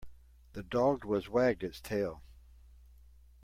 [0.53, 2.23] The dog was wagged its tail.